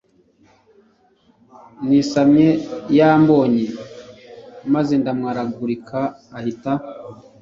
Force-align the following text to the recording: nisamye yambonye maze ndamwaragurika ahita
nisamye 1.87 2.49
yambonye 2.97 3.65
maze 4.73 4.93
ndamwaragurika 5.01 5.99
ahita 6.37 6.71